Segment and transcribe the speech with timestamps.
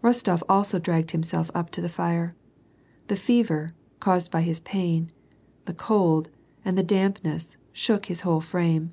[0.00, 2.30] Rostof also dragged himself up to the fire.
[3.08, 5.10] The fever, caused by his pain,
[5.64, 6.30] the cold,
[6.64, 8.92] and the dampness, shook his whole frame.